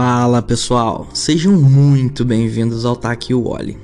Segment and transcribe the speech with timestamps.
[0.00, 3.76] Fala pessoal, sejam muito bem-vindos ao Taque o Oli.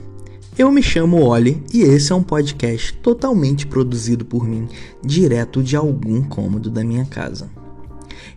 [0.56, 4.68] Eu me chamo Oli e esse é um podcast totalmente produzido por mim,
[5.04, 7.50] direto de algum cômodo da minha casa.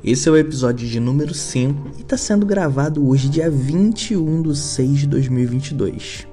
[0.03, 4.57] Esse é o episódio de número 5 e está sendo gravado hoje, dia 21 de
[4.57, 6.27] 6 de 2022.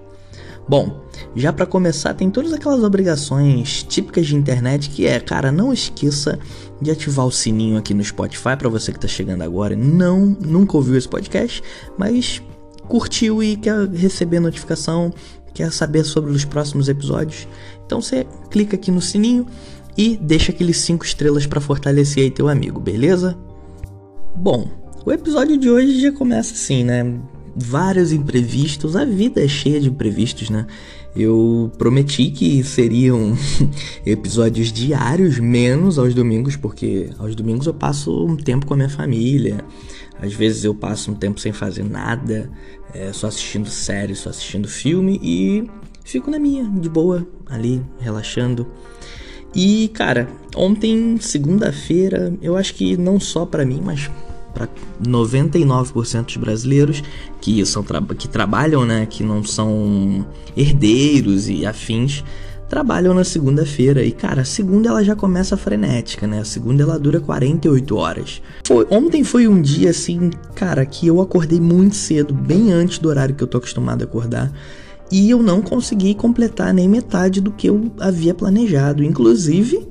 [0.66, 1.04] Bom,
[1.36, 6.38] já para começar, tem todas aquelas obrigações típicas de internet que é, cara, não esqueça
[6.84, 10.76] de ativar o sininho aqui no Spotify para você que tá chegando agora, não nunca
[10.76, 11.62] ouviu esse podcast,
[11.98, 12.42] mas
[12.86, 15.12] curtiu e quer receber notificação,
[15.54, 17.48] quer saber sobre os próximos episódios.
[17.86, 19.46] Então você clica aqui no sininho
[19.96, 23.36] e deixa aqueles 5 estrelas para fortalecer aí teu amigo, beleza?
[24.36, 24.68] Bom,
[25.06, 27.18] o episódio de hoje já começa assim, né?
[27.56, 30.66] Vários imprevistos, a vida é cheia de imprevistos, né?
[31.14, 33.36] Eu prometi que seriam
[34.04, 38.88] episódios diários, menos aos domingos, porque aos domingos eu passo um tempo com a minha
[38.88, 39.64] família.
[40.20, 42.50] Às vezes eu passo um tempo sem fazer nada,
[42.92, 45.68] é, só assistindo série, só assistindo filme e
[46.04, 48.66] fico na minha, de boa, ali, relaxando.
[49.54, 54.10] E, cara, ontem, segunda-feira, eu acho que não só para mim, mas
[54.54, 54.68] para
[55.02, 57.02] 99% dos brasileiros
[57.40, 57.84] que são
[58.16, 60.24] que trabalham, né, que não são
[60.56, 62.24] herdeiros e afins,
[62.68, 64.04] trabalham na segunda-feira.
[64.04, 66.40] E cara, a segunda ela já começa frenética, né?
[66.40, 68.42] A segunda ela dura 48 horas.
[68.66, 73.08] Foi, ontem foi um dia assim, cara, que eu acordei muito cedo, bem antes do
[73.08, 74.52] horário que eu tô acostumado a acordar.
[75.10, 79.04] E eu não consegui completar nem metade do que eu havia planejado.
[79.04, 79.86] Inclusive,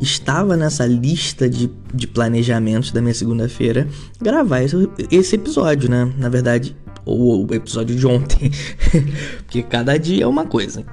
[0.00, 3.88] estava nessa lista de, de planejamentos da minha segunda-feira
[4.20, 4.76] gravar esse,
[5.10, 6.12] esse episódio, né?
[6.18, 8.50] Na verdade, ou o episódio de ontem,
[9.44, 10.84] porque cada dia é uma coisa.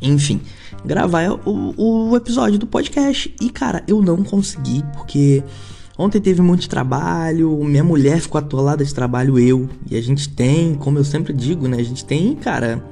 [0.00, 0.40] Enfim,
[0.84, 3.34] gravar o, o episódio do podcast.
[3.40, 5.42] E cara, eu não consegui porque
[5.96, 9.68] ontem teve muito trabalho, minha mulher ficou atolada de trabalho, eu.
[9.90, 11.78] E a gente tem, como eu sempre digo, né?
[11.78, 12.82] A gente tem, cara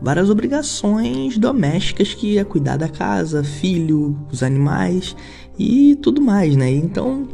[0.00, 5.16] várias obrigações domésticas que é cuidar da casa, filho, os animais
[5.58, 6.70] e tudo mais, né?
[6.70, 7.26] Então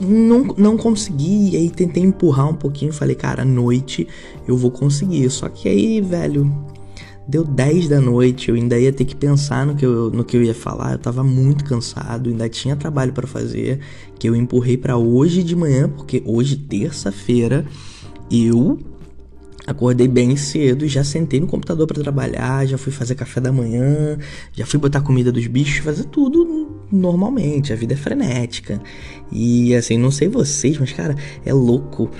[0.00, 4.06] não, não consegui, e aí tentei empurrar um pouquinho, falei, cara, à noite
[4.46, 5.28] eu vou conseguir.
[5.30, 6.52] Só que aí, velho,
[7.26, 10.36] deu 10 da noite, eu ainda ia ter que pensar no que eu, no que
[10.36, 13.80] eu ia falar, eu tava muito cansado, ainda tinha trabalho para fazer,
[14.18, 17.64] que eu empurrei para hoje de manhã, porque hoje, terça-feira,
[18.30, 18.78] eu
[19.66, 24.16] Acordei bem cedo, já sentei no computador para trabalhar, já fui fazer café da manhã,
[24.52, 27.72] já fui botar comida dos bichos, fazer tudo normalmente.
[27.72, 28.80] A vida é frenética.
[29.30, 32.10] E assim, não sei vocês, mas cara, é louco.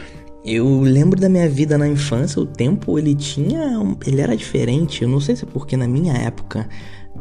[0.45, 5.03] Eu lembro da minha vida na infância, o tempo ele tinha, ele era diferente.
[5.03, 6.69] Eu não sei se é porque na minha época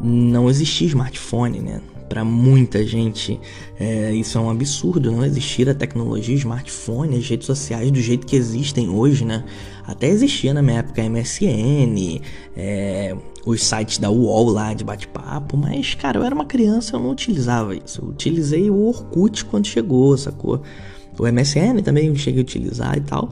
[0.02, 1.82] não existia smartphone, né?
[2.08, 3.40] Para muita gente
[3.80, 8.26] é, isso é um absurdo não existir a tecnologia, smartphone, as redes sociais do jeito
[8.26, 9.44] que existem hoje, né?
[9.86, 12.22] Até existia na minha época MSN,
[12.56, 17.00] é, os sites da UOL lá de bate-papo, mas cara, eu era uma criança, eu
[17.00, 18.02] não utilizava isso.
[18.02, 20.62] Eu utilizei o Orkut quando chegou, sacou?
[21.18, 23.32] O MSN também eu cheguei a utilizar e tal,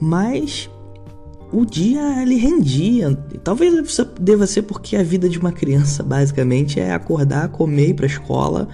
[0.00, 0.70] mas
[1.52, 3.16] o dia ele rendia.
[3.42, 3.74] Talvez
[4.20, 8.68] deva ser porque a vida de uma criança basicamente é acordar, comer, ir pra escola,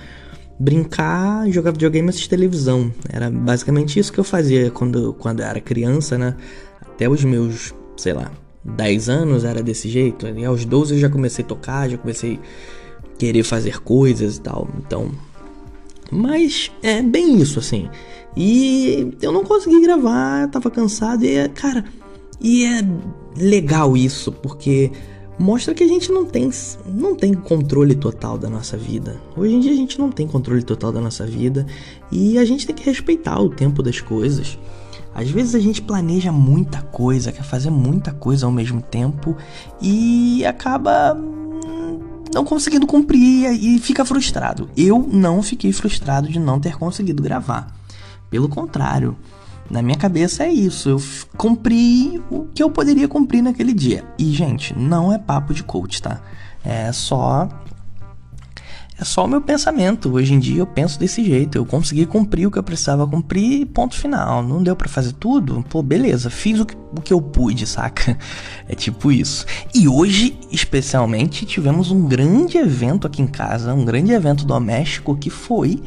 [0.58, 2.92] brincar, jogar videogame e assistir televisão.
[3.08, 6.36] Era basicamente isso que eu fazia quando, quando eu era criança, né?
[6.80, 8.32] Até os meus, sei lá,
[8.64, 10.26] 10 anos era desse jeito.
[10.26, 12.40] E aos 12 eu já comecei a tocar, já comecei
[13.04, 14.68] a querer fazer coisas e tal.
[14.78, 15.12] Então.
[16.10, 17.88] Mas é bem isso, assim.
[18.36, 21.84] E eu não consegui gravar, tava cansado e, cara
[22.40, 22.80] e é
[23.36, 24.90] legal isso, porque
[25.38, 26.50] mostra que a gente não tem,
[26.86, 29.20] não tem controle total da nossa vida.
[29.36, 31.66] Hoje em dia a gente não tem controle total da nossa vida
[32.10, 34.58] e a gente tem que respeitar o tempo das coisas.
[35.14, 39.36] Às vezes a gente planeja muita coisa, quer fazer muita coisa ao mesmo tempo
[39.80, 42.00] e acaba hum,
[42.34, 44.68] não conseguindo cumprir e fica frustrado.
[44.76, 47.72] Eu não fiquei frustrado de não ter conseguido gravar.
[48.28, 49.16] Pelo contrário,
[49.70, 50.88] na minha cabeça é isso.
[50.88, 51.02] Eu
[51.36, 54.04] cumpri o que eu poderia cumprir naquele dia.
[54.18, 56.20] E, gente, não é papo de coach, tá?
[56.64, 57.48] É só.
[58.96, 60.12] É só o meu pensamento.
[60.12, 61.56] Hoje em dia eu penso desse jeito.
[61.58, 64.42] Eu consegui cumprir o que eu precisava cumprir ponto final.
[64.42, 65.64] Não deu para fazer tudo?
[65.68, 66.30] Pô, beleza.
[66.30, 68.16] Fiz o que, o que eu pude, saca?
[68.68, 69.44] É tipo isso.
[69.74, 73.74] E hoje, especialmente, tivemos um grande evento aqui em casa.
[73.74, 75.82] Um grande evento doméstico que foi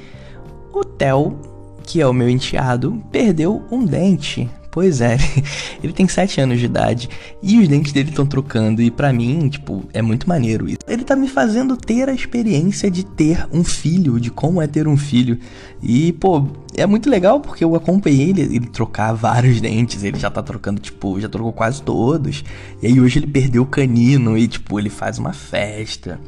[0.73, 1.56] o Theo
[1.87, 4.47] que é o meu enteado, perdeu um dente.
[4.69, 5.17] Pois é,
[5.81, 7.09] ele tem 7 anos de idade
[7.41, 10.79] e os dentes dele estão trocando e para mim, tipo, é muito maneiro isso.
[10.87, 14.87] Ele tá me fazendo ter a experiência de ter um filho, de como é ter
[14.87, 15.39] um filho.
[15.81, 16.45] E, pô,
[16.75, 20.79] é muito legal porque eu acompanhei ele, ele trocar vários dentes, ele já tá trocando,
[20.79, 22.43] tipo, já trocou quase todos.
[22.79, 26.19] E aí hoje ele perdeu o canino e, tipo, ele faz uma festa.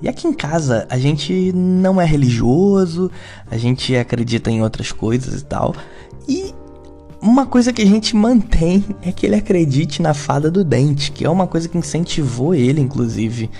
[0.00, 3.10] E aqui em casa a gente não é religioso,
[3.50, 5.74] a gente acredita em outras coisas e tal.
[6.28, 6.54] E
[7.20, 11.24] uma coisa que a gente mantém é que ele acredite na fada do dente, que
[11.24, 13.50] é uma coisa que incentivou ele, inclusive,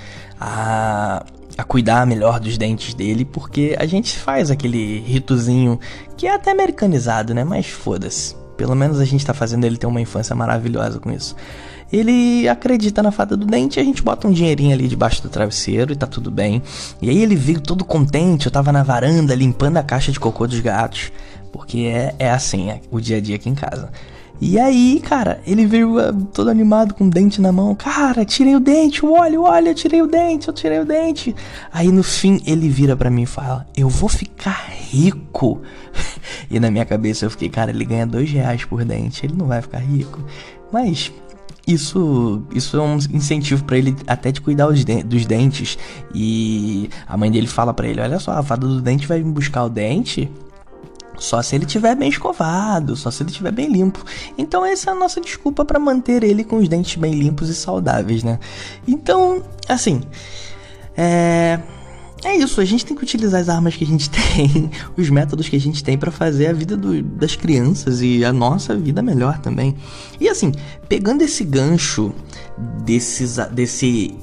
[0.41, 1.25] a,
[1.57, 5.79] a cuidar melhor dos dentes dele, porque a gente faz aquele ritozinho
[6.17, 7.43] que é até americanizado, né?
[7.43, 8.37] Mas foda-se.
[8.59, 11.35] Pelo menos a gente tá fazendo ele ter uma infância maravilhosa com isso.
[11.91, 15.93] Ele acredita na fada do dente, a gente bota um dinheirinho ali debaixo do travesseiro
[15.93, 16.61] e tá tudo bem.
[17.01, 20.47] E aí ele veio todo contente, eu tava na varanda limpando a caixa de cocô
[20.47, 21.13] dos gatos.
[21.53, 23.91] Porque é, é assim, é o dia a dia aqui em casa.
[24.41, 27.75] E aí, cara, ele veio uh, todo animado com o dente na mão.
[27.75, 31.35] Cara, tirei o dente, olha, olha, eu tirei o dente, eu tirei o dente.
[31.73, 35.61] Aí no fim ele vira para mim e fala: Eu vou ficar rico.
[36.49, 39.47] e na minha cabeça eu fiquei, cara, ele ganha dois reais por dente, ele não
[39.47, 40.21] vai ficar rico.
[40.73, 41.13] Mas
[41.67, 44.69] isso, isso é um incentivo para ele até de cuidar
[45.05, 45.77] dos dentes.
[46.15, 49.33] E a mãe dele fala para ele: Olha só, a fada do dente vai me
[49.33, 50.31] buscar o dente
[51.19, 54.05] só se ele tiver bem escovado, só se ele tiver bem limpo.
[54.37, 57.55] Então essa é a nossa desculpa para manter ele com os dentes bem limpos e
[57.55, 58.39] saudáveis, né?
[58.87, 60.01] Então, assim,
[60.97, 61.59] é
[62.25, 65.49] é isso, a gente tem que utilizar as armas que a gente tem, os métodos
[65.49, 69.01] que a gente tem para fazer a vida do, das crianças e a nossa vida
[69.03, 69.77] melhor também.
[70.21, 70.53] E assim,
[70.89, 72.13] pegando esse gancho
[72.85, 74.17] desses, desse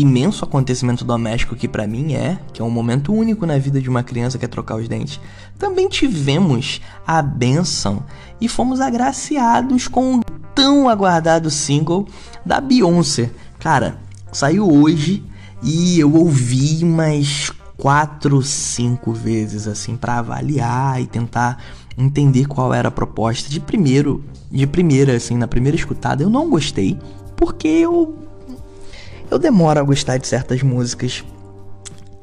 [0.00, 3.88] imenso acontecimento doméstico que para mim é, que é um momento único na vida de
[3.88, 5.20] uma criança que é trocar os dentes,
[5.58, 8.02] também tivemos a benção
[8.40, 10.20] e fomos agraciados com o
[10.54, 12.06] tão aguardado single
[12.44, 13.30] da Beyoncé.
[13.58, 13.98] Cara,
[14.32, 15.24] saiu hoje
[15.62, 21.62] e eu ouvi umas quatro, cinco vezes assim para avaliar e tentar
[21.96, 23.48] entender qual era a proposta.
[23.48, 26.98] De primeiro, de primeira assim, na primeira escutada, eu não gostei,
[27.34, 28.25] porque eu
[29.30, 31.24] eu demoro a gostar de certas músicas.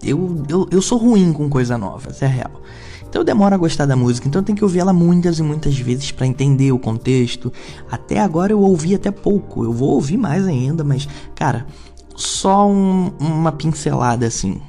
[0.03, 2.61] Eu, eu, eu sou ruim com coisa nova, isso é real.
[3.07, 5.43] Então eu demoro a gostar da música, então eu tenho que ouvir ela muitas e
[5.43, 7.53] muitas vezes para entender o contexto.
[7.91, 11.67] Até agora eu ouvi até pouco, eu vou ouvir mais ainda, mas cara,
[12.15, 14.59] só um, uma pincelada assim.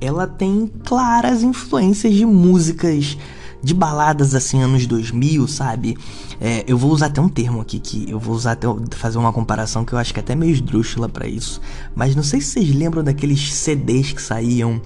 [0.00, 3.18] Ela tem claras influências de músicas
[3.64, 5.96] de baladas assim, anos 2000, sabe?
[6.38, 9.32] É, eu vou usar até um termo aqui que eu vou usar até fazer uma
[9.32, 11.60] comparação que eu acho que é até meio esdrúxula para isso.
[11.94, 14.80] Mas não sei se vocês lembram daqueles CDs que saíam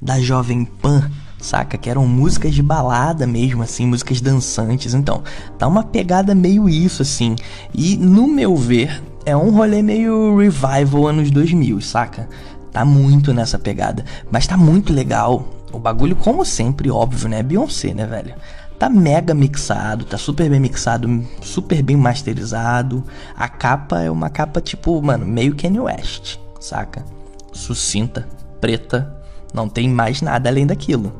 [0.00, 1.10] da Jovem Pan,
[1.40, 1.78] saca?
[1.78, 4.92] Que eram músicas de balada mesmo, assim, músicas dançantes.
[4.92, 5.22] Então,
[5.58, 7.34] tá uma pegada meio isso, assim.
[7.74, 12.28] E no meu ver, é um rolê meio revival anos 2000, saca?
[12.70, 14.04] Tá muito nessa pegada.
[14.30, 17.42] Mas tá muito legal o bagulho, como sempre, óbvio, né?
[17.42, 18.34] Beyoncé, né, velho?
[18.78, 23.02] Tá mega mixado, tá super bem mixado, super bem masterizado.
[23.36, 27.04] A capa é uma capa tipo, mano, meio Kanye West, saca?
[27.52, 28.28] Sucinta,
[28.60, 29.16] preta,
[29.52, 31.12] não tem mais nada além daquilo.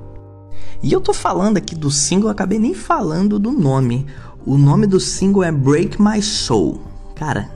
[0.82, 4.06] E eu tô falando aqui do single, acabei nem falando do nome.
[4.46, 6.80] O nome do single é Break My Soul.
[7.16, 7.50] Cara,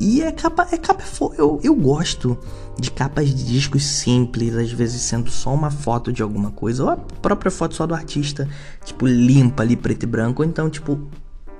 [0.00, 1.04] e é capa, é capa,
[1.38, 2.36] eu, eu gosto
[2.78, 6.90] de capas de discos simples, às vezes sendo só uma foto de alguma coisa, ou
[6.90, 8.48] a própria foto só do artista,
[8.84, 11.00] tipo, limpa ali, preto e branco, ou então, tipo,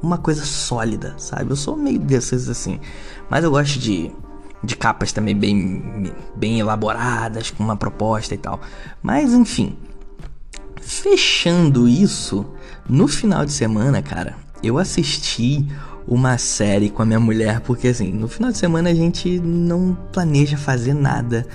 [0.02, 1.50] uma coisa sólida, sabe?
[1.50, 2.78] Eu sou meio desses assim.
[3.30, 4.10] Mas eu gosto de,
[4.62, 8.60] de capas também bem, bem elaboradas, com uma proposta e tal.
[9.02, 9.76] Mas enfim,
[10.80, 12.44] fechando isso,
[12.88, 15.66] no final de semana, cara, eu assisti
[16.06, 19.96] uma série com a minha mulher, porque assim, no final de semana a gente não
[20.12, 21.46] planeja fazer nada,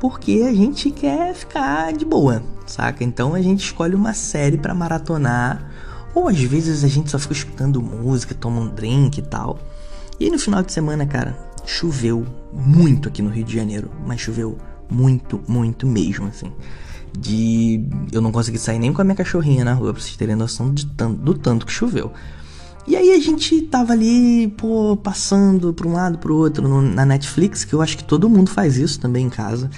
[0.00, 3.04] porque a gente quer ficar de boa, saca?
[3.04, 5.70] Então a gente escolhe uma série para maratonar,
[6.14, 9.58] ou às vezes a gente só fica escutando música, toma um drink e tal.
[10.18, 14.56] E no final de semana, cara, choveu muito aqui no Rio de Janeiro, mas choveu
[14.90, 16.52] muito, muito mesmo, assim.
[17.16, 20.34] De eu não consegui sair nem com a minha cachorrinha na rua, pra vocês terem
[20.34, 22.12] noção de tanto, do tanto que choveu.
[22.88, 27.04] E aí a gente tava ali, pô, passando pra um lado pro outro no, na
[27.04, 29.68] Netflix, que eu acho que todo mundo faz isso também em casa.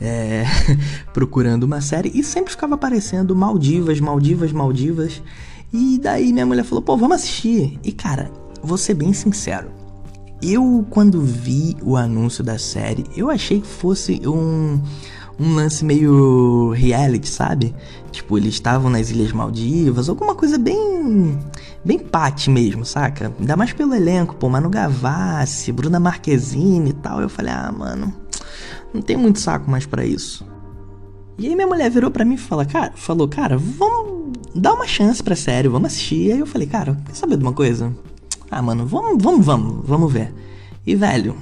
[0.00, 0.44] É,
[1.12, 5.20] procurando uma série e sempre ficava aparecendo Maldivas, Maldivas, Maldivas.
[5.72, 7.76] E daí minha mulher falou: pô, vamos assistir.
[7.82, 8.30] E cara,
[8.62, 9.68] vou ser bem sincero.
[10.40, 14.80] Eu, quando vi o anúncio da série, eu achei que fosse um,
[15.40, 17.74] um lance meio reality, sabe?
[18.12, 21.36] Tipo, eles estavam nas Ilhas Maldivas, alguma coisa bem
[21.84, 23.32] bem pate mesmo, saca?
[23.38, 27.20] Ainda mais pelo elenco, pô, Manu Gavassi, Bruna Marquezine e tal.
[27.20, 28.12] Eu falei, ah, mano,
[28.92, 30.46] não tem muito saco mais para isso.
[31.38, 34.86] E aí minha mulher virou para mim e falou, cara, falou, cara, vamos dar uma
[34.86, 36.26] chance pra série, vamos assistir.
[36.26, 37.94] E aí eu falei, cara, quer saber de uma coisa?
[38.50, 40.34] Ah, mano, vamos, vamos, vamos, vamos ver.
[40.86, 41.36] E velho,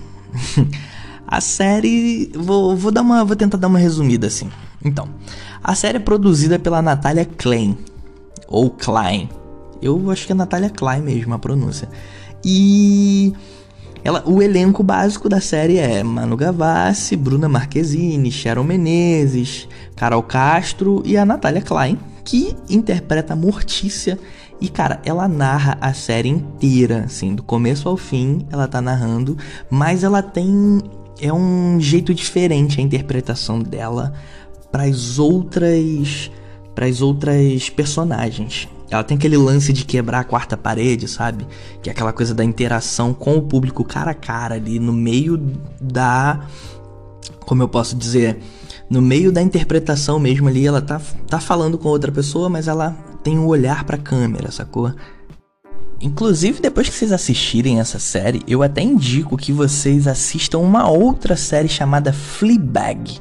[1.26, 4.50] a série, vou, vou dar uma, vou tentar dar uma resumida assim.
[4.84, 5.08] Então,
[5.62, 7.76] a série é produzida pela Natalia Klein
[8.46, 9.28] ou Klein.
[9.80, 11.88] Eu acho que é Natalia Klein mesmo a pronúncia.
[12.44, 13.32] E
[14.04, 21.02] ela, o elenco básico da série é Manu Gavassi, Bruna Marquezine, Sharon Menezes, Carol Castro
[21.04, 24.18] e a Natália Klein, que interpreta Mortícia.
[24.60, 29.36] E, cara, ela narra a série inteira, assim, do começo ao fim, ela tá narrando,
[29.70, 30.80] mas ela tem.
[31.20, 34.12] É um jeito diferente a interpretação dela
[34.70, 36.30] para as outras.
[36.74, 38.68] para as outras personagens.
[38.90, 41.46] Ela tem aquele lance de quebrar a quarta parede, sabe?
[41.82, 45.36] Que é aquela coisa da interação com o público cara a cara ali no meio
[45.80, 46.40] da.
[47.40, 48.38] Como eu posso dizer?
[48.88, 52.92] No meio da interpretação mesmo ali, ela tá, tá falando com outra pessoa, mas ela
[53.22, 54.92] tem um olhar pra câmera, sacou?
[56.00, 61.36] Inclusive, depois que vocês assistirem essa série, eu até indico que vocês assistam uma outra
[61.36, 63.18] série chamada Fleabag.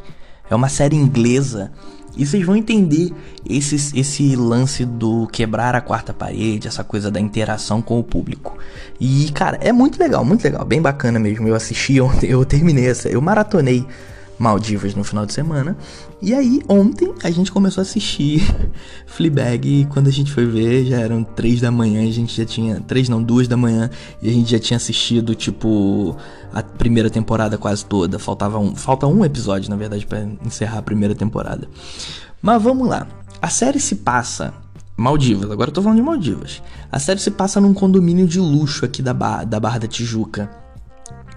[0.49, 1.71] É uma série inglesa
[2.17, 3.11] e vocês vão entender
[3.47, 8.57] esse, esse lance do quebrar a quarta parede, essa coisa da interação com o público.
[8.99, 11.47] E, cara, é muito legal, muito legal, bem bacana mesmo.
[11.47, 13.85] Eu assisti ontem, eu terminei essa, eu maratonei
[14.37, 15.75] Maldivas no final de semana.
[16.21, 18.41] E aí, ontem a gente começou a assistir
[19.07, 22.45] Fleabag e quando a gente foi ver, já eram três da manhã, a gente já
[22.45, 23.89] tinha, três não, duas da manhã,
[24.21, 26.15] e a gente já tinha assistido, tipo,
[26.53, 28.19] a primeira temporada quase toda.
[28.19, 31.67] Faltava um, falta um episódio, na verdade, para encerrar a primeira temporada.
[32.41, 33.07] Mas vamos lá.
[33.41, 34.53] A série se passa
[34.97, 36.61] Maldivas, agora eu tô falando de Maldivas.
[36.91, 40.49] A série se passa num condomínio de luxo aqui da, Barra, da Barra da Tijuca.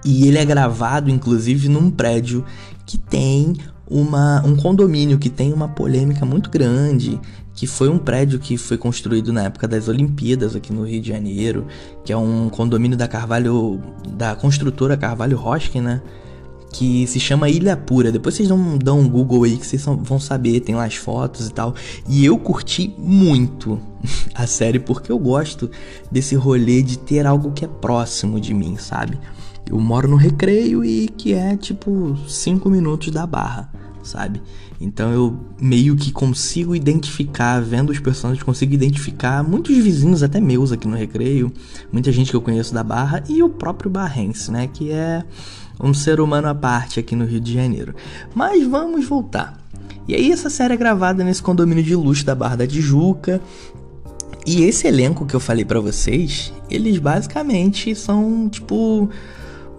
[0.03, 2.43] E ele é gravado, inclusive, num prédio
[2.91, 3.55] que tem
[3.89, 7.21] uma, um condomínio que tem uma polêmica muito grande,
[7.55, 11.09] que foi um prédio que foi construído na época das Olimpíadas aqui no Rio de
[11.09, 11.69] Janeiro,
[12.05, 16.03] que é um condomínio da Carvalho, da construtora Carvalho Hoskin, né?
[16.73, 18.11] Que se chama Ilha Pura.
[18.11, 21.47] Depois vocês dão, dão um Google aí que vocês vão saber, tem lá as fotos
[21.47, 21.77] e tal.
[22.09, 23.81] E eu curti muito
[24.35, 25.71] a série porque eu gosto
[26.11, 29.17] desse rolê de ter algo que é próximo de mim, sabe?
[29.71, 33.73] Eu moro no recreio e que é tipo 5 minutos da barra,
[34.03, 34.43] sabe?
[34.81, 40.73] Então eu meio que consigo identificar, vendo os personagens, consigo identificar muitos vizinhos, até meus
[40.73, 41.53] aqui no recreio,
[41.93, 44.67] muita gente que eu conheço da barra e o próprio barrense, né?
[44.67, 45.23] Que é
[45.81, 47.95] um ser humano à parte aqui no Rio de Janeiro.
[48.35, 49.57] Mas vamos voltar.
[50.09, 53.41] E aí essa série é gravada nesse condomínio de luxo da Barra da Tijuca.
[54.45, 59.09] E esse elenco que eu falei para vocês, eles basicamente são tipo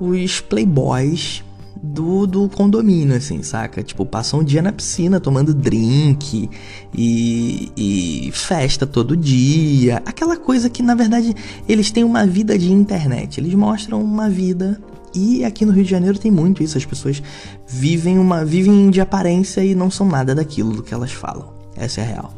[0.02, 1.44] os playboys
[1.82, 3.84] do, do condomínio, assim, saca?
[3.84, 6.50] Tipo, passam um dia na piscina tomando drink
[6.94, 10.02] e, e festa todo dia.
[10.04, 11.36] Aquela coisa que, na verdade,
[11.70, 13.40] eles têm uma vida de internet.
[13.40, 14.82] Eles mostram uma vida.
[15.14, 16.78] E aqui no Rio de Janeiro tem muito isso.
[16.78, 17.22] As pessoas
[17.68, 21.54] vivem uma vivem de aparência e não são nada daquilo do que elas falam.
[21.76, 22.34] Essa é a real.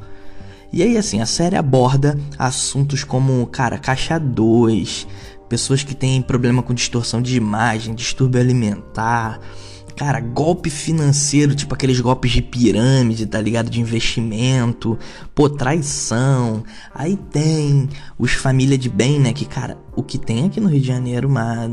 [0.74, 5.08] E aí, assim, a série aborda assuntos como, cara, caixa 2,
[5.53, 9.39] pessoas que têm problema com distorção de imagem, distúrbio alimentar,
[9.95, 13.69] cara, golpe financeiro, tipo aqueles golpes de pirâmide, tá ligado?
[13.69, 14.98] De investimento,
[15.36, 16.63] pô, traição.
[16.91, 19.31] Aí tem os família de bem, né?
[19.31, 21.69] Que, cara, o que tem aqui no Rio de Janeiro, uma,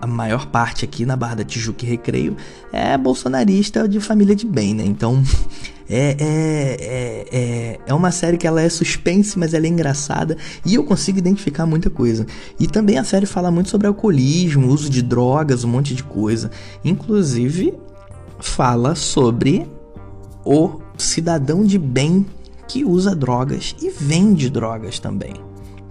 [0.00, 2.36] a maior parte aqui na Barra da Tijuca e Recreio,
[2.72, 4.84] é bolsonarista de família de bem, né?
[4.84, 5.20] Então.
[5.88, 10.36] É, é, é, é, é uma série que ela é suspense, mas ela é engraçada
[10.64, 12.26] e eu consigo identificar muita coisa.
[12.58, 16.50] E também a série fala muito sobre alcoolismo, uso de drogas, um monte de coisa.
[16.84, 17.74] Inclusive,
[18.40, 19.66] fala sobre
[20.44, 22.26] o cidadão de bem
[22.68, 25.34] que usa drogas e vende drogas também.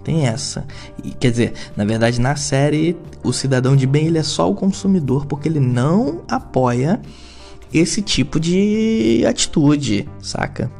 [0.04, 0.64] Tem essa.
[1.02, 4.54] E, quer dizer, na verdade, na série, o cidadão de bem ele é só o
[4.54, 7.00] consumidor porque ele não apoia
[7.72, 10.70] esse tipo de atitude, saca?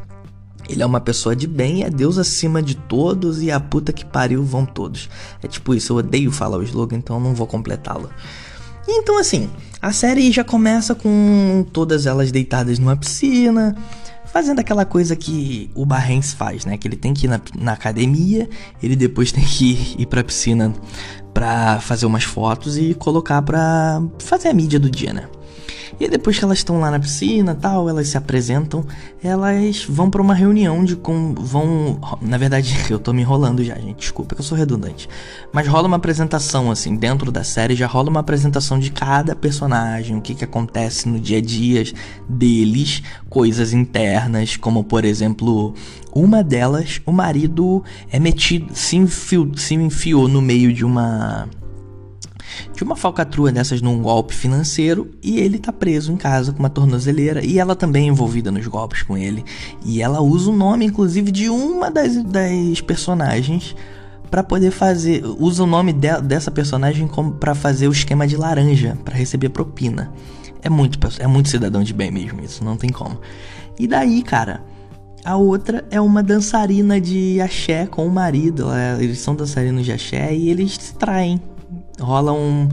[0.68, 4.04] Ele é uma pessoa de bem, é Deus acima de todos e a puta que
[4.04, 5.08] pariu vão todos.
[5.42, 8.10] É tipo isso, eu odeio falar o slogan, então eu não vou completá-lo.
[8.88, 9.48] Então assim,
[9.80, 13.76] a série já começa com todas elas deitadas numa piscina,
[14.26, 16.76] fazendo aquela coisa que o Barrens faz, né?
[16.76, 18.48] Que ele tem que ir na, na academia,
[18.82, 20.74] ele depois tem que ir pra piscina
[21.32, 25.28] pra fazer umas fotos e colocar pra fazer a mídia do dia, né?
[25.98, 28.84] E depois que elas estão lá na piscina tal, elas se apresentam,
[29.22, 31.34] elas vão para uma reunião de com.
[31.34, 32.00] vão.
[32.20, 33.98] Na verdade, eu tô me enrolando já, gente.
[33.98, 35.08] Desculpa que eu sou redundante.
[35.52, 40.16] Mas rola uma apresentação, assim, dentro da série já rola uma apresentação de cada personagem,
[40.16, 41.84] o que, que acontece no dia a dia
[42.28, 45.74] deles, coisas internas, como por exemplo,
[46.14, 51.48] uma delas, o marido é metido, se enfiou, se enfiou no meio de uma
[52.74, 56.70] de uma falcatrua dessas num golpe financeiro e ele tá preso em casa com uma
[56.70, 59.44] tornozeleira e ela também é envolvida nos golpes com ele.
[59.84, 63.74] E ela usa o nome, inclusive, de uma das, das personagens
[64.30, 65.24] para poder fazer.
[65.38, 67.08] Usa o nome de, dessa personagem
[67.38, 70.12] para fazer o esquema de laranja, para receber propina.
[70.62, 73.20] É muito, é muito cidadão de bem mesmo isso, não tem como.
[73.78, 74.62] E daí, cara.
[75.24, 78.66] A outra é uma dançarina de axé com o marido.
[79.00, 81.40] Eles são dançarinos de axé e eles se traem
[82.00, 82.68] rola um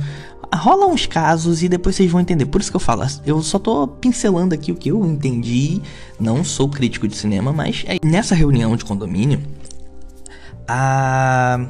[0.55, 2.45] rola uns casos e depois vocês vão entender.
[2.45, 5.81] Por isso que eu falo, eu só tô pincelando aqui o que eu entendi.
[6.19, 9.41] Não sou crítico de cinema, mas é, nessa reunião de condomínio,
[10.67, 11.65] a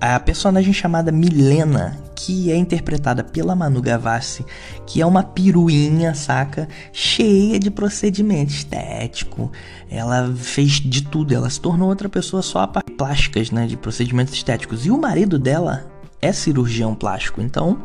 [0.00, 4.44] a personagem chamada Milena, que é interpretada pela Manu Gavassi,
[4.86, 6.68] que é uma piruinha, saca?
[6.92, 9.50] Cheia de procedimento estético.
[9.90, 14.34] Ela fez de tudo, ela se tornou outra pessoa só a plásticas, né, de procedimentos
[14.34, 14.86] estéticos.
[14.86, 17.78] E o marido dela é cirurgião plástico, então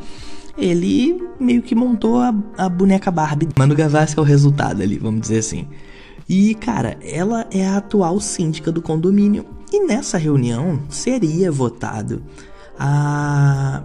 [0.58, 3.50] ele meio que montou a, a boneca Barbie.
[3.58, 5.68] Manu Gavassi é o resultado ali, vamos dizer assim.
[6.30, 9.46] E, cara, ela é a atual síndica do condomínio.
[9.72, 12.24] E nessa reunião seria votado
[12.78, 13.84] a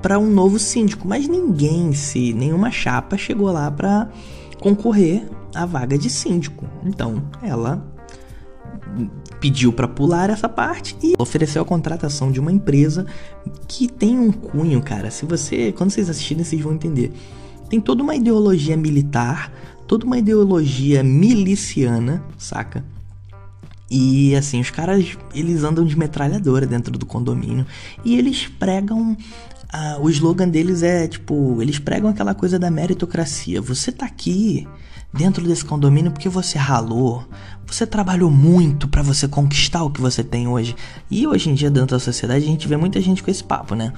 [0.00, 4.08] para um novo síndico, mas ninguém se nenhuma chapa chegou lá para
[4.60, 6.66] concorrer à vaga de síndico.
[6.84, 7.84] Então, ela
[9.40, 13.06] pediu para pular essa parte e ofereceu a contratação de uma empresa
[13.66, 15.10] que tem um cunho, cara.
[15.10, 17.12] Se você, quando vocês assistirem, vocês vão entender.
[17.68, 19.52] Tem toda uma ideologia militar,
[19.86, 22.84] toda uma ideologia miliciana, saca?
[23.90, 27.66] E assim, os caras, eles andam de metralhadora dentro do condomínio
[28.04, 29.16] e eles pregam
[29.70, 33.60] ah, o slogan deles é tipo, eles pregam aquela coisa da meritocracia.
[33.60, 34.66] Você tá aqui
[35.12, 37.24] dentro desse condomínio porque você ralou,
[37.66, 40.74] você trabalhou muito para você conquistar o que você tem hoje.
[41.10, 43.74] E hoje em dia, dentro da sociedade, a gente vê muita gente com esse papo,
[43.74, 43.92] né?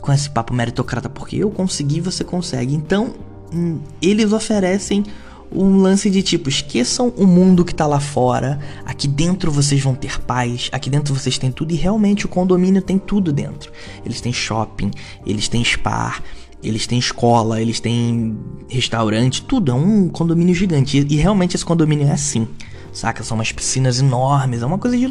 [0.00, 2.74] Com esse papo meritocrata, porque eu consegui, você consegue.
[2.74, 3.14] Então,
[3.52, 5.04] hum, eles oferecem
[5.52, 9.94] um lance de tipo, esqueçam o mundo que tá lá fora, aqui dentro vocês vão
[9.94, 13.72] ter paz, aqui dentro vocês têm tudo e realmente o condomínio tem tudo dentro.
[14.04, 14.90] Eles têm shopping,
[15.26, 16.20] eles têm spa,
[16.62, 22.06] eles têm escola, eles têm restaurante, tudo, é um condomínio gigante e, realmente esse condomínio
[22.06, 22.46] é assim.
[22.92, 23.22] Saca?
[23.22, 25.06] São umas piscinas enormes, é uma coisa de,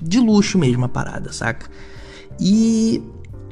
[0.00, 1.68] de luxo mesmo a parada, saca?
[2.40, 3.02] E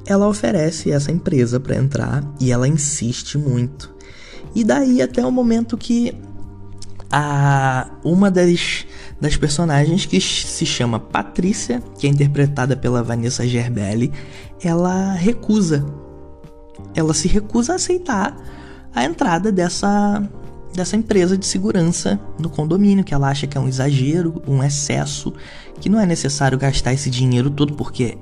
[0.07, 3.93] ela oferece essa empresa para entrar e ela insiste muito.
[4.55, 6.15] E daí até o momento que
[7.11, 8.87] a uma das,
[9.21, 14.11] das personagens que se chama Patrícia, que é interpretada pela Vanessa Gerbelli,
[14.63, 15.85] ela recusa.
[16.95, 18.37] Ela se recusa a aceitar
[18.95, 20.23] a entrada dessa
[20.75, 25.33] dessa empresa de segurança no condomínio, que ela acha que é um exagero, um excesso,
[25.79, 28.17] que não é necessário gastar esse dinheiro todo porque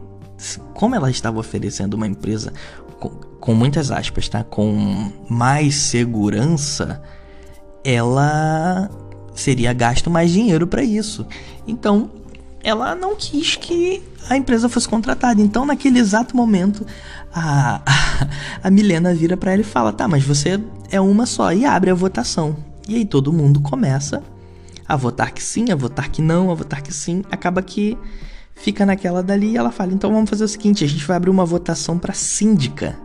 [0.74, 2.52] como ela estava oferecendo uma empresa
[2.98, 4.42] com, com muitas aspas, tá?
[4.42, 7.00] Com mais segurança,
[7.84, 8.90] ela
[9.34, 11.26] seria gasto mais dinheiro para isso.
[11.66, 12.10] Então,
[12.62, 15.40] ela não quis que a empresa fosse contratada.
[15.40, 16.86] Então, naquele exato momento,
[17.32, 17.80] a,
[18.62, 21.52] a, Milena vira para ela e fala: Tá, mas você é uma só.
[21.52, 22.56] E abre a votação.
[22.88, 24.22] E aí todo mundo começa
[24.86, 27.22] a votar que sim, a votar que não, a votar que sim.
[27.30, 27.96] Acaba que
[28.54, 31.30] fica naquela dali e ela fala: Então vamos fazer o seguinte: a gente vai abrir
[31.30, 32.98] uma votação para síndica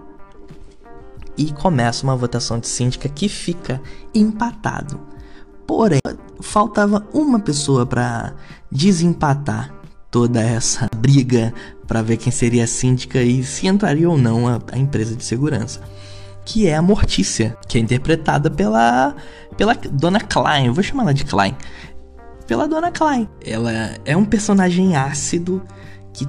[1.38, 3.82] e começa uma votação de síndica que fica
[4.14, 5.15] empatado.
[5.68, 6.00] Porém,
[6.42, 8.34] faltava uma pessoa para
[8.72, 9.74] desempatar
[10.12, 11.54] toda essa briga
[11.88, 15.24] para ver quem seria a síndica e se entraria ou não a, a, empresa de
[15.24, 15.82] segurança.
[16.46, 19.16] Que é a Mortícia, que é interpretada pela,
[19.58, 20.68] pela Dona Klein.
[20.68, 21.56] Eu vou chamar ela de Klein.
[22.48, 23.28] Pela Dona Klein.
[23.44, 23.72] Ela
[24.06, 25.64] é um personagem ácido
[26.14, 26.28] que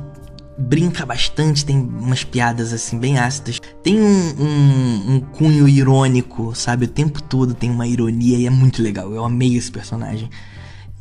[0.59, 3.61] brinca bastante, tem umas piadas assim bem ácidas.
[3.83, 6.87] Tem um, um, um, cunho irônico, sabe?
[6.87, 9.13] O tempo todo tem uma ironia e é muito legal.
[9.13, 10.31] Eu amei esse personagem.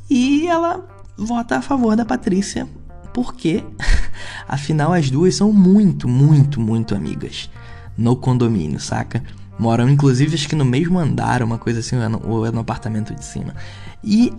[0.09, 0.85] E ela
[1.17, 2.67] vota a favor da Patrícia,
[3.13, 3.63] porque
[4.47, 7.49] afinal as duas são muito, muito, muito amigas
[7.97, 9.23] no condomínio, saca?
[9.57, 13.23] Moram inclusive acho que no mesmo andar, uma coisa assim, ou é no apartamento de
[13.23, 13.55] cima.
[14.03, 14.33] E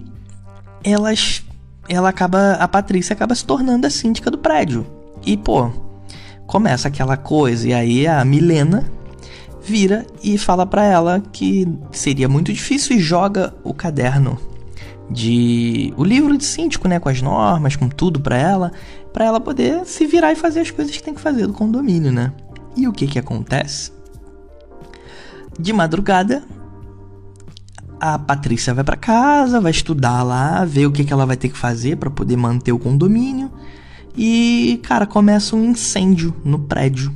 [0.84, 1.42] elas
[1.88, 4.95] ela acaba a Patrícia acaba se tornando a síndica do prédio.
[5.26, 5.70] E, pô,
[6.46, 7.68] começa aquela coisa.
[7.68, 8.88] E aí a Milena
[9.60, 14.38] vira e fala para ela que seria muito difícil e joga o caderno
[15.10, 18.72] de o livro de síndico, né, com as normas, com tudo para ela,
[19.12, 22.12] para ela poder se virar e fazer as coisas que tem que fazer do condomínio,
[22.12, 22.32] né?
[22.76, 23.92] E o que que acontece?
[25.58, 26.44] De madrugada,
[27.98, 31.48] a Patrícia vai para casa, vai estudar lá, ver o que que ela vai ter
[31.48, 33.50] que fazer para poder manter o condomínio.
[34.16, 37.12] E, cara, começa um incêndio no prédio.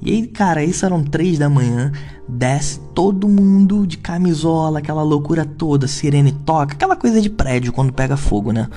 [0.00, 1.92] E aí, cara, isso eram três da manhã
[2.28, 7.92] desce todo mundo de camisola, aquela loucura toda, sirene toca, aquela coisa de prédio quando
[7.92, 8.68] pega fogo, né?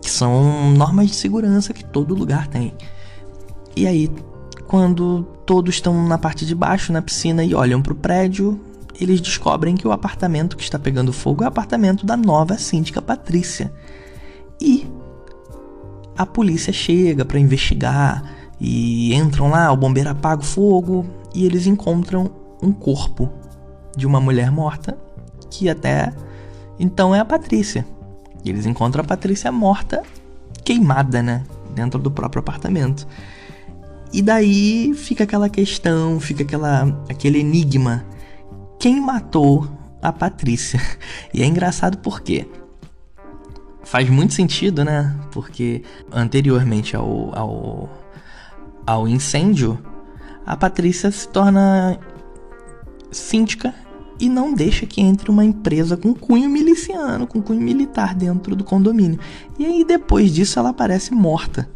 [0.00, 2.74] Que são normas de segurança que todo lugar tem.
[3.76, 4.10] E aí,
[4.66, 8.58] quando todos estão na parte de baixo, na piscina, e olham pro prédio,
[9.00, 13.02] eles descobrem que o apartamento que está pegando fogo é o apartamento da nova síndica
[13.02, 13.72] Patrícia.
[14.60, 14.86] E
[16.16, 18.22] a polícia chega para investigar
[18.60, 22.30] e entram lá, o bombeiro apaga o fogo e eles encontram
[22.62, 23.30] um corpo
[23.96, 24.96] de uma mulher morta,
[25.50, 26.12] que até
[26.78, 27.86] então é a Patrícia.
[28.44, 30.02] E eles encontram a Patrícia morta,
[30.64, 31.44] queimada, né?
[31.74, 33.06] Dentro do próprio apartamento.
[34.12, 38.04] E daí fica aquela questão, fica aquela, aquele enigma.
[38.78, 39.68] Quem matou
[40.00, 40.80] a Patrícia?
[41.34, 42.46] E é engraçado porque
[43.84, 45.14] faz muito sentido, né?
[45.30, 47.88] Porque anteriormente ao, ao,
[48.86, 49.78] ao incêndio,
[50.46, 51.98] a Patrícia se torna
[53.10, 53.74] síndica
[54.18, 58.64] e não deixa que entre uma empresa com cunho miliciano, com cunho militar dentro do
[58.64, 59.18] condomínio.
[59.58, 61.68] E aí depois disso ela aparece morta.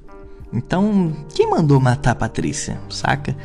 [0.52, 3.36] Então, quem mandou matar a Patrícia, saca?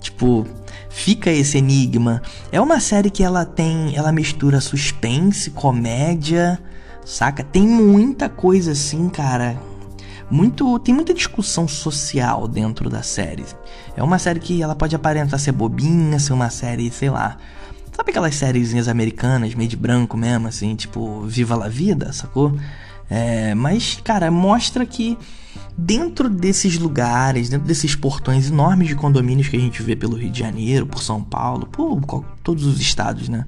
[0.00, 0.46] Tipo,
[0.88, 2.22] fica esse enigma.
[2.52, 6.60] É uma série que ela tem, ela mistura suspense, comédia,
[7.04, 7.42] saca?
[7.42, 9.56] Tem muita coisa assim, cara.
[10.30, 13.44] Muito, tem muita discussão social dentro da série.
[13.96, 17.36] É uma série que ela pode aparentar ser bobinha, ser uma série, sei lá.
[17.94, 22.56] Sabe aquelas sériezinhas americanas, meio de branco mesmo, assim, tipo Viva la Vida, sacou?
[23.10, 25.18] É, mas, cara, mostra que
[25.76, 30.30] dentro desses lugares, dentro desses portões enormes de condomínios que a gente vê pelo Rio
[30.30, 32.00] de Janeiro, por São Paulo, por
[32.42, 33.44] todos os estados, né?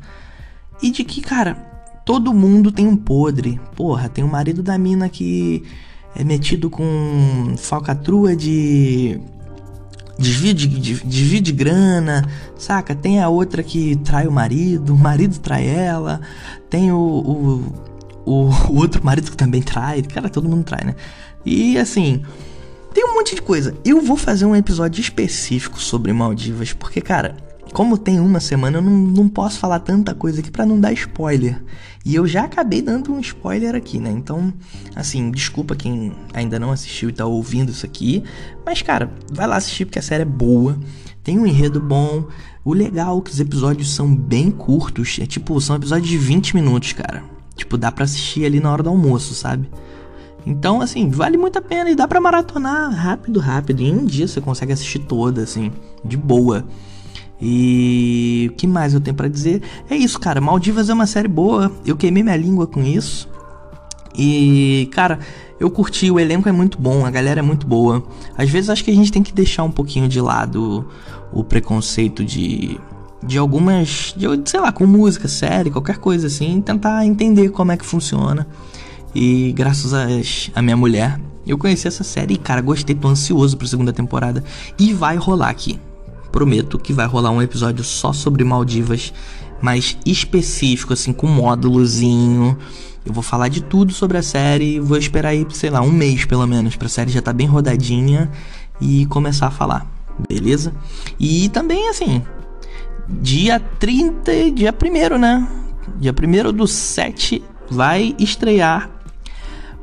[0.82, 1.73] E de que, cara,
[2.04, 3.60] todo mundo tem um podre.
[3.74, 5.62] Porra, tem o marido da mina que
[6.14, 9.20] é metido com falcatrua de
[10.18, 12.24] desvio de, de, desvio de grana,
[12.56, 12.94] saca?
[12.94, 16.20] Tem a outra que trai o marido, o marido trai ela,
[16.70, 17.72] tem o, o,
[18.24, 20.94] o, o outro marido que também trai, cara, todo mundo trai, né?
[21.44, 22.22] E assim,
[22.92, 23.76] tem um monte de coisa.
[23.84, 27.36] Eu vou fazer um episódio específico sobre Maldivas, porque, cara,
[27.74, 30.92] como tem uma semana, eu não, não posso falar tanta coisa aqui para não dar
[30.92, 31.60] spoiler.
[32.04, 34.12] E eu já acabei dando um spoiler aqui, né?
[34.12, 34.54] Então,
[34.94, 38.22] assim, desculpa quem ainda não assistiu e tá ouvindo isso aqui.
[38.64, 40.78] Mas, cara, vai lá assistir porque a série é boa.
[41.24, 42.28] Tem um enredo bom.
[42.64, 45.18] O legal é que os episódios são bem curtos.
[45.20, 47.24] É tipo, são episódios de 20 minutos, cara.
[47.56, 49.68] Tipo, dá pra assistir ali na hora do almoço, sabe?
[50.46, 53.82] Então, assim, vale muito a pena e dá pra maratonar rápido, rápido.
[53.82, 55.72] Em um dia você consegue assistir toda, assim,
[56.04, 56.64] de boa.
[57.46, 59.60] E o que mais eu tenho para dizer?
[59.90, 60.40] É isso, cara.
[60.40, 61.70] Maldivas é uma série boa.
[61.84, 63.28] Eu queimei minha língua com isso.
[64.16, 65.18] E, cara,
[65.60, 68.02] eu curti, o elenco é muito bom, a galera é muito boa.
[68.38, 70.88] Às vezes acho que a gente tem que deixar um pouquinho de lado
[71.30, 72.80] o preconceito de
[73.26, 77.76] de algumas, de, sei lá, com música, série, qualquer coisa assim, tentar entender como é
[77.76, 78.46] que funciona.
[79.14, 80.06] E graças a,
[80.54, 84.44] a minha mulher, eu conheci essa série e, cara, gostei, tô ansioso pra segunda temporada.
[84.78, 85.80] E vai rolar aqui
[86.34, 89.14] prometo que vai rolar um episódio só sobre Maldivas,
[89.62, 92.58] mais específico, assim, com módulozinho.
[93.06, 96.24] Eu vou falar de tudo sobre a série, vou esperar aí, sei lá, um mês
[96.24, 98.32] pelo menos, pra série já tá bem rodadinha
[98.80, 99.86] e começar a falar,
[100.28, 100.74] beleza?
[101.20, 102.20] E também, assim,
[103.08, 105.48] dia 30, dia 1 né?
[106.00, 108.90] Dia 1 do 7 vai estrear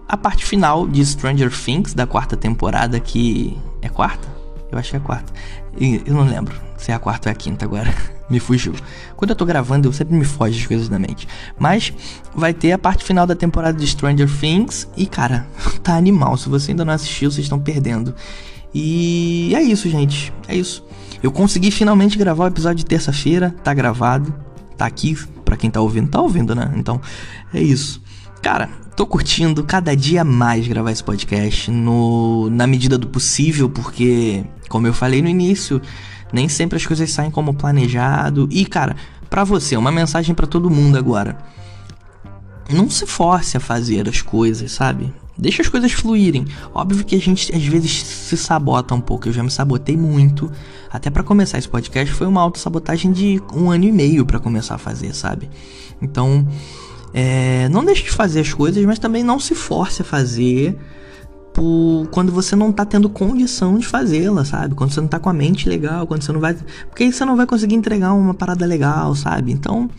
[0.06, 4.28] a parte final de Stranger Things da quarta temporada, que é quarta?
[4.70, 5.02] Eu acho que é a
[5.80, 7.94] Eu não lembro se é a quarta ou é a quinta agora.
[8.32, 8.74] me fugiu.
[9.16, 11.28] Quando eu tô gravando, eu sempre me foge as coisas da mente.
[11.60, 11.94] Mas
[12.34, 14.88] vai ter a parte final da temporada de Stranger Things.
[14.96, 15.46] E, cara,
[15.84, 16.38] tá animal.
[16.38, 18.16] Se você ainda não assistiu, vocês estão perdendo.
[18.74, 20.34] E é isso, gente.
[20.48, 20.84] É isso.
[21.22, 23.54] Eu consegui finalmente gravar o episódio de terça-feira.
[23.64, 24.34] Tá gravado.
[24.78, 25.18] Tá aqui.
[25.44, 26.72] Pra quem tá ouvindo, tá ouvindo, né?
[26.78, 27.02] Então,
[27.54, 28.02] é isso.
[28.42, 34.44] Cara, tô curtindo cada dia mais gravar esse podcast no, na medida do possível, porque
[34.68, 35.82] como eu falei no início,
[36.34, 38.48] nem sempre as coisas saem como planejado.
[38.52, 38.96] E, cara,
[39.30, 41.38] para você, uma mensagem para todo mundo agora.
[42.70, 45.14] Não se force a fazer as coisas, sabe?
[45.38, 46.46] Deixa as coisas fluírem.
[46.74, 49.28] Óbvio que a gente às vezes se sabota um pouco.
[49.28, 50.52] Eu já me sabotei muito.
[50.90, 54.76] Até para começar esse podcast foi uma autossabotagem de um ano e meio para começar
[54.76, 55.50] a fazer, sabe?
[56.02, 56.48] Então,
[57.13, 60.78] é, não deixe de fazer as coisas, mas também não se force a fazer
[61.54, 64.74] por quando você não tá tendo condição de fazê-la, sabe?
[64.74, 66.56] Quando você não tá com a mente legal, quando você não vai.
[66.89, 69.52] Porque aí você não vai conseguir entregar uma parada legal, sabe?
[69.52, 69.89] Então.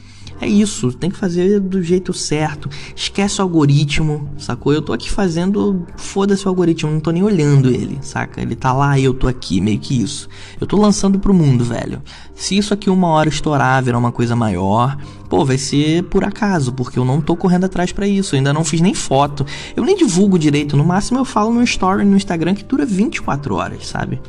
[0.42, 2.68] É isso, tem que fazer do jeito certo.
[2.96, 4.72] Esquece o algoritmo, sacou?
[4.72, 5.86] Eu tô aqui fazendo.
[5.96, 8.42] Foda-se o algoritmo, não tô nem olhando ele, saca?
[8.42, 10.28] Ele tá lá e eu tô aqui, meio que isso.
[10.60, 12.02] Eu tô lançando pro mundo, velho.
[12.34, 14.98] Se isso aqui uma hora estourar, virar uma coisa maior,
[15.30, 18.34] pô, vai ser por acaso, porque eu não tô correndo atrás para isso.
[18.34, 19.46] Eu ainda não fiz nem foto.
[19.76, 20.76] Eu nem divulgo direito.
[20.76, 24.20] No máximo eu falo no story no Instagram que dura 24 horas, sabe?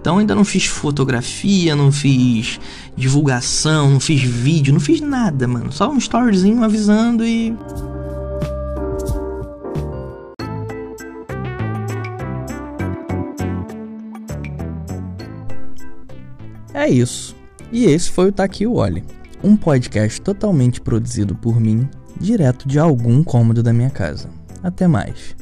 [0.00, 2.58] Então ainda não fiz fotografia, não fiz
[2.96, 5.70] divulgação, não fiz vídeo, não fiz nada, mano.
[5.70, 7.54] Só um storyzinho avisando e.
[16.72, 17.36] É isso.
[17.70, 19.04] E esse foi o Tá Aqui o Olhe,
[19.44, 21.86] um podcast totalmente produzido por mim,
[22.18, 24.30] direto de algum cômodo da minha casa.
[24.62, 25.36] Até mais.